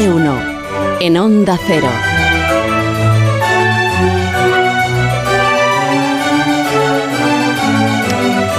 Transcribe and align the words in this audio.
de 0.00 0.08
uno 0.08 0.40
en 0.98 1.18
Onda 1.18 1.58
Cero. 1.66 1.88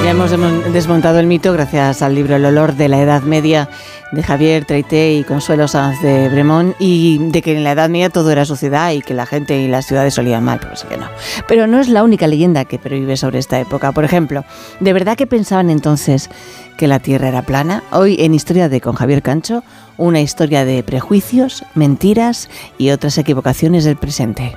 Ya 0.04 0.12
hemos 0.12 0.32
desmontado 0.74 1.20
el 1.20 1.28
mito 1.28 1.52
gracias 1.52 2.02
al 2.02 2.16
libro 2.16 2.38
El 2.38 2.46
olor 2.46 2.76
de 2.76 2.88
la 2.88 3.02
Edad 3.02 3.24
Media 3.24 3.68
de 4.14 4.24
Javier 4.24 4.64
Treité 4.64 5.16
y 5.16 5.24
Consuelo 5.26 5.68
Sanz 5.68 6.02
de 6.02 6.30
Bremón 6.30 6.76
y 6.80 7.18
de 7.18 7.42
que 7.42 7.58
en 7.58 7.66
la 7.66 7.74
Edad 7.74 7.90
Media 7.90 8.10
todo 8.10 8.32
era 8.32 8.46
sociedad 8.46 8.92
y 8.92 9.02
que 9.02 9.14
la 9.14 9.26
gente 9.26 9.60
y 9.60 9.68
las 9.68 9.86
ciudades 9.86 10.14
solían 10.14 10.46
mal, 10.46 10.60
pero 10.62 10.74
que 10.88 10.98
no. 10.98 11.08
Pero 11.48 11.68
no 11.68 11.80
es 11.80 11.90
la 11.90 12.04
única 12.04 12.26
leyenda 12.26 12.64
que 12.64 12.80
prohíbe 12.80 13.18
sobre 13.18 13.40
esta 13.40 13.60
época. 13.60 13.92
Por 13.92 14.06
ejemplo, 14.06 14.46
¿de 14.80 14.94
verdad 14.94 15.18
que 15.18 15.28
pensaban 15.28 15.70
entonces 15.70 16.30
que 16.78 16.88
la 16.88 17.00
Tierra 17.00 17.28
era 17.28 17.42
plana? 17.42 17.84
Hoy 17.92 18.16
en 18.20 18.34
Historia 18.34 18.70
de 18.70 18.80
con 18.80 18.96
Javier 18.96 19.22
Cancho, 19.22 19.64
una 19.98 20.22
historia 20.22 20.64
de 20.64 20.84
prejuicios, 20.84 21.66
mentiras 21.76 22.50
y 22.78 22.92
otras 22.92 23.18
equivocaciones 23.18 23.84
del 23.84 23.98
presente. 23.98 24.56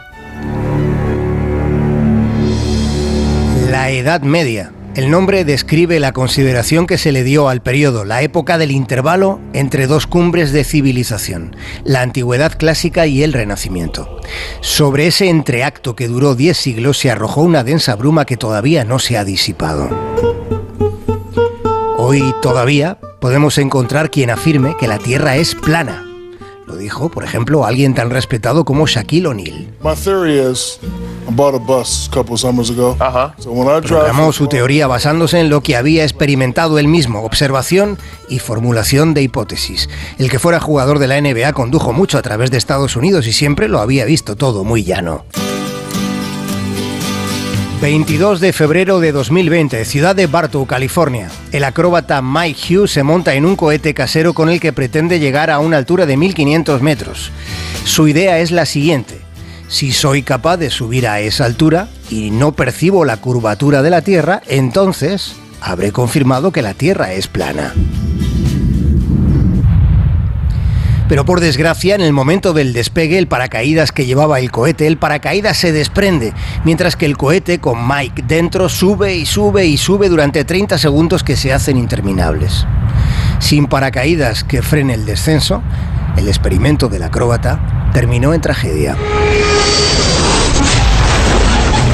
La 3.68 3.90
Edad 3.90 4.22
Media 4.22 4.70
el 4.94 5.10
nombre 5.10 5.44
describe 5.44 5.98
la 5.98 6.12
consideración 6.12 6.86
que 6.86 6.98
se 6.98 7.10
le 7.10 7.24
dio 7.24 7.48
al 7.48 7.62
periodo, 7.62 8.04
la 8.04 8.22
época 8.22 8.58
del 8.58 8.70
intervalo 8.70 9.40
entre 9.52 9.88
dos 9.88 10.06
cumbres 10.06 10.52
de 10.52 10.62
civilización, 10.62 11.56
la 11.84 12.02
antigüedad 12.02 12.56
clásica 12.56 13.06
y 13.06 13.24
el 13.24 13.32
renacimiento. 13.32 14.20
Sobre 14.60 15.08
ese 15.08 15.28
entreacto 15.28 15.96
que 15.96 16.06
duró 16.06 16.36
10 16.36 16.56
siglos 16.56 16.98
se 16.98 17.10
arrojó 17.10 17.42
una 17.42 17.64
densa 17.64 17.96
bruma 17.96 18.24
que 18.24 18.36
todavía 18.36 18.84
no 18.84 19.00
se 19.00 19.18
ha 19.18 19.24
disipado. 19.24 19.88
Hoy 21.96 22.34
todavía 22.40 22.98
podemos 23.20 23.58
encontrar 23.58 24.10
quien 24.10 24.30
afirme 24.30 24.76
que 24.78 24.86
la 24.86 24.98
Tierra 24.98 25.36
es 25.36 25.56
plana. 25.56 26.04
Lo 26.66 26.76
dijo, 26.76 27.10
por 27.10 27.24
ejemplo, 27.24 27.64
alguien 27.64 27.94
tan 27.94 28.10
respetado 28.10 28.64
como 28.64 28.86
Shaquille 28.86 29.26
O'Neal. 29.26 29.74
Programó 33.82 34.32
su 34.32 34.46
teoría 34.46 34.86
basándose 34.86 35.40
en 35.40 35.48
lo 35.48 35.62
que 35.62 35.76
había 35.76 36.02
experimentado 36.02 36.78
él 36.78 36.88
mismo, 36.88 37.22
observación 37.22 37.98
y 38.28 38.38
formulación 38.38 39.14
de 39.14 39.22
hipótesis. 39.22 39.88
El 40.18 40.30
que 40.30 40.38
fuera 40.38 40.60
jugador 40.60 40.98
de 40.98 41.08
la 41.08 41.20
NBA 41.20 41.52
condujo 41.52 41.92
mucho 41.92 42.18
a 42.18 42.22
través 42.22 42.50
de 42.50 42.58
Estados 42.58 42.96
Unidos 42.96 43.26
y 43.26 43.32
siempre 43.32 43.68
lo 43.68 43.80
había 43.80 44.04
visto 44.04 44.36
todo 44.36 44.64
muy 44.64 44.84
llano. 44.84 45.24
22 47.80 48.40
de 48.40 48.52
febrero 48.52 48.98
de 48.98 49.12
2020, 49.12 49.84
ciudad 49.84 50.16
de 50.16 50.26
Bartow, 50.26 50.64
California. 50.66 51.30
El 51.52 51.64
acróbata 51.64 52.22
Mike 52.22 52.76
Hughes 52.76 52.92
se 52.92 53.02
monta 53.02 53.34
en 53.34 53.44
un 53.44 53.56
cohete 53.56 53.92
casero 53.92 54.32
con 54.32 54.48
el 54.48 54.58
que 54.58 54.72
pretende 54.72 55.20
llegar 55.20 55.50
a 55.50 55.58
una 55.58 55.76
altura 55.76 56.06
de 56.06 56.16
1500 56.16 56.80
metros. 56.80 57.30
Su 57.84 58.08
idea 58.08 58.38
es 58.38 58.52
la 58.52 58.64
siguiente 58.64 59.23
si 59.74 59.90
soy 59.90 60.22
capaz 60.22 60.56
de 60.56 60.70
subir 60.70 61.08
a 61.08 61.18
esa 61.18 61.46
altura 61.46 61.88
y 62.08 62.30
no 62.30 62.52
percibo 62.52 63.04
la 63.04 63.16
curvatura 63.16 63.82
de 63.82 63.90
la 63.90 64.02
Tierra, 64.02 64.40
entonces 64.46 65.34
habré 65.60 65.90
confirmado 65.90 66.52
que 66.52 66.62
la 66.62 66.74
Tierra 66.74 67.12
es 67.12 67.26
plana. 67.26 67.74
Pero 71.08 71.24
por 71.24 71.40
desgracia, 71.40 71.96
en 71.96 72.02
el 72.02 72.12
momento 72.12 72.52
del 72.52 72.72
despegue, 72.72 73.18
el 73.18 73.26
paracaídas 73.26 73.90
que 73.90 74.06
llevaba 74.06 74.38
el 74.38 74.52
cohete, 74.52 74.86
el 74.86 74.96
paracaídas 74.96 75.56
se 75.56 75.72
desprende, 75.72 76.34
mientras 76.64 76.94
que 76.94 77.06
el 77.06 77.16
cohete 77.16 77.58
con 77.58 77.88
Mike 77.88 78.22
dentro 78.28 78.68
sube 78.68 79.16
y 79.16 79.26
sube 79.26 79.66
y 79.66 79.76
sube 79.76 80.08
durante 80.08 80.44
30 80.44 80.78
segundos 80.78 81.24
que 81.24 81.34
se 81.34 81.52
hacen 81.52 81.78
interminables. 81.78 82.64
Sin 83.40 83.66
paracaídas 83.66 84.44
que 84.44 84.62
frene 84.62 84.94
el 84.94 85.04
descenso, 85.04 85.64
el 86.16 86.28
experimento 86.28 86.88
del 86.88 87.02
acróbata 87.02 87.90
terminó 87.92 88.34
en 88.34 88.40
tragedia. 88.40 88.96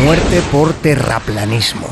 Muerte 0.05 0.41
por 0.51 0.73
terraplanismo. 0.73 1.87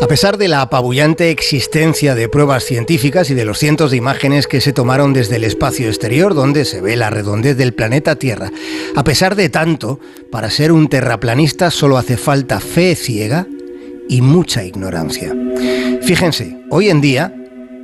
A 0.00 0.08
pesar 0.08 0.36
de 0.38 0.48
la 0.48 0.62
apabullante 0.62 1.30
existencia 1.30 2.16
de 2.16 2.28
pruebas 2.28 2.64
científicas 2.64 3.30
y 3.30 3.34
de 3.34 3.44
los 3.44 3.58
cientos 3.58 3.92
de 3.92 3.98
imágenes 3.98 4.48
que 4.48 4.60
se 4.60 4.72
tomaron 4.72 5.12
desde 5.12 5.36
el 5.36 5.44
espacio 5.44 5.86
exterior 5.86 6.34
donde 6.34 6.64
se 6.64 6.80
ve 6.80 6.96
la 6.96 7.10
redondez 7.10 7.56
del 7.56 7.74
planeta 7.74 8.16
Tierra, 8.16 8.50
a 8.96 9.04
pesar 9.04 9.36
de 9.36 9.48
tanto, 9.48 10.00
para 10.32 10.50
ser 10.50 10.72
un 10.72 10.88
terraplanista 10.88 11.70
solo 11.70 11.96
hace 11.96 12.16
falta 12.16 12.58
fe 12.58 12.96
ciega 12.96 13.46
y 14.08 14.20
mucha 14.20 14.64
ignorancia. 14.64 15.32
Fíjense, 16.02 16.58
hoy 16.70 16.90
en 16.90 17.00
día 17.00 17.32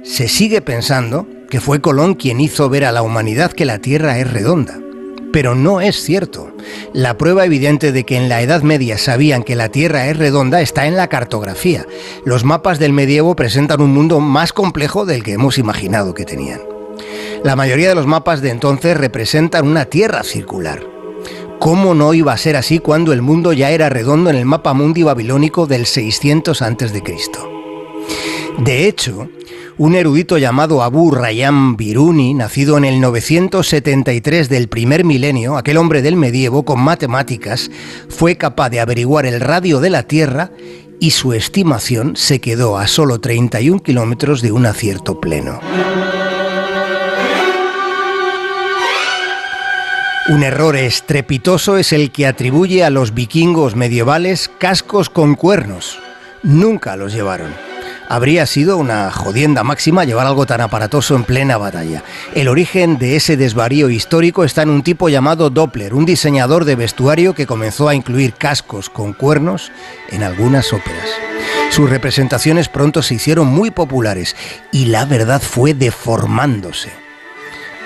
se 0.03 0.26
sigue 0.26 0.60
pensando 0.62 1.28
que 1.48 1.60
fue 1.60 1.80
Colón 1.80 2.15
quien 2.15 2.41
hizo 2.41 2.69
ver 2.69 2.84
a 2.84 2.92
la 2.92 3.03
humanidad 3.03 3.53
que 3.53 3.65
la 3.65 3.78
Tierra 3.78 4.19
es 4.19 4.28
redonda. 4.28 4.80
Pero 5.33 5.55
no 5.55 5.81
es 5.81 6.03
cierto. 6.03 6.50
La 6.93 7.19
prueba 7.19 7.44
evidente 7.44 7.93
de 7.93 8.05
que 8.05 8.16
en 8.16 8.28
la 8.28 8.41
Edad 8.41 8.62
Media 8.62 8.99
sabían 8.99 9.43
que 9.43 9.56
la 9.56 9.69
Tierra 9.69 10.09
es 10.09 10.16
redonda 10.16 10.61
está 10.61 10.87
en 10.87 10.97
la 10.97 11.09
cartografía. 11.09 11.87
Los 12.25 12.44
mapas 12.44 12.78
del 12.78 12.93
medievo 12.93 13.37
presentan 13.37 13.81
un 13.81 13.93
mundo 13.93 14.21
más 14.21 14.53
complejo 14.53 15.05
del 15.05 15.22
que 15.22 15.33
hemos 15.33 15.59
imaginado 15.59 16.15
que 16.15 16.25
tenían. 16.25 16.61
La 17.44 17.56
mayoría 17.56 17.89
de 17.89 17.94
los 17.94 18.06
mapas 18.06 18.41
de 18.41 18.50
entonces 18.50 18.97
representan 18.97 19.66
una 19.66 19.84
Tierra 19.84 20.22
circular. 20.25 20.83
¿Cómo 21.59 21.95
no 21.95 22.15
iba 22.15 22.33
a 22.33 22.39
ser 22.39 22.56
así 22.56 22.78
cuando 22.78 23.12
el 23.12 23.21
mundo 23.21 23.53
ya 23.53 23.71
era 23.71 23.89
redondo 23.89 24.31
en 24.31 24.37
el 24.37 24.45
mapa 24.45 24.75
mundi 24.75 25.03
babilónico 25.03 25.66
del 25.66 25.87
600 25.87 26.62
a.C.? 26.62 27.03
De 28.59 28.89
hecho, 28.89 29.28
un 29.78 29.94
erudito 29.94 30.39
llamado 30.39 30.83
Abu 30.83 31.12
Rayyan 31.12 31.77
Biruni, 31.77 32.34
nacido 32.34 32.77
en 32.77 32.84
el 32.84 33.00
973 33.00 34.49
del 34.49 34.69
primer 34.69 35.05
milenio, 35.05 35.56
aquel 35.56 35.77
hombre 35.77 36.03
del 36.03 36.16
medievo 36.16 36.65
con 36.65 36.81
matemáticas, 36.81 37.71
fue 38.09 38.37
capaz 38.37 38.71
de 38.71 38.81
averiguar 38.81 39.25
el 39.25 39.41
radio 39.41 39.78
de 39.78 39.91
la 39.91 40.03
Tierra 40.03 40.50
y 40.99 41.12
su 41.12 41.33
estimación 41.33 42.16
se 42.16 42.41
quedó 42.41 42.77
a 42.77 42.89
solo 42.89 43.21
31 43.21 43.81
kilómetros 43.81 44.43
de 44.43 44.50
un 44.50 44.66
acierto 44.66 45.21
pleno. 45.21 45.61
Un 50.28 50.43
error 50.43 50.77
estrepitoso 50.77 51.78
es 51.78 51.93
el 51.93 52.10
que 52.10 52.27
atribuye 52.27 52.84
a 52.84 52.91
los 52.91 53.15
vikingos 53.15 53.77
medievales 53.77 54.50
cascos 54.59 55.09
con 55.09 55.37
cuernos. 55.37 56.00
Nunca 56.43 56.97
los 56.97 57.15
llevaron 57.15 57.68
habría 58.09 58.47
sido 58.47 58.79
una 58.79 59.11
jodienda 59.11 59.63
máxima 59.63 60.05
llevar 60.05 60.27
algo 60.27 60.47
tan 60.47 60.61
aparatoso 60.61 61.15
en 61.15 61.25
plena 61.25 61.59
batalla. 61.59 62.03
El 62.35 62.49
origen 62.49 62.99
de 62.99 63.17
ese 63.17 63.37
desvarío 63.37 63.91
histórico 63.91 64.45
está 64.45 64.63
en 64.63 64.71
un 64.71 64.83
tipo 64.83 65.09
llamado 65.09 65.51
Doppler, 65.51 65.95
un 65.95 66.07
diseñador 66.07 66.65
de 66.65 66.75
vestuario 66.75 67.35
que 67.35 67.47
comenzó 67.47 67.89
a 67.89 67.95
incluir 67.95 68.33
cascos 68.33 68.89
con 68.89 69.13
cuernos 69.13 69.71
en 70.09 70.23
algunas 70.23 70.73
óperas. 70.73 71.09
Sus 71.71 71.91
representaciones 71.91 72.69
pronto 72.69 73.03
se 73.03 73.15
hicieron 73.15 73.47
muy 73.47 73.71
populares 73.71 74.35
y 74.73 74.87
la 74.87 75.05
verdad 75.05 75.43
fue 75.43 75.75
deformándose. 75.75 76.91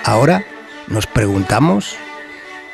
Ahora 0.05 0.45
nos 0.87 1.05
preguntamos 1.05 1.97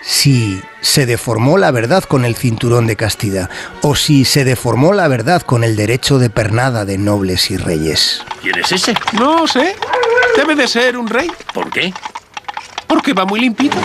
si 0.01 0.61
se 0.81 1.05
deformó 1.05 1.57
la 1.57 1.71
verdad 1.71 2.03
con 2.03 2.25
el 2.25 2.35
cinturón 2.35 2.87
de 2.87 2.95
castidad 2.95 3.49
o 3.81 3.95
si 3.95 4.25
se 4.25 4.43
deformó 4.45 4.93
la 4.93 5.07
verdad 5.07 5.41
con 5.41 5.63
el 5.63 5.75
derecho 5.75 6.19
de 6.19 6.29
pernada 6.29 6.85
de 6.85 6.97
nobles 6.97 7.51
y 7.51 7.57
reyes. 7.57 8.23
¿Quién 8.41 8.57
es 8.59 8.71
ese? 8.71 8.93
No 9.13 9.47
sé. 9.47 9.75
Debe 10.35 10.55
de 10.55 10.67
ser 10.67 10.97
un 10.97 11.07
rey. 11.07 11.29
¿Por 11.53 11.69
qué? 11.69 11.93
Porque 12.87 13.13
va 13.13 13.25
muy 13.25 13.41
limpito. 13.41 13.77